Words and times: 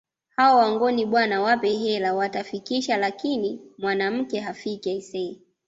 Hao 0.35 0.57
Wangoni 0.57 1.05
bwana 1.05 1.41
wape 1.41 1.69
hela 1.69 2.13
watafikisha 2.13 2.97
lakini 2.97 3.59
mwanamke 3.77 4.39
hafiki 4.39 4.89
aisee 4.89 5.39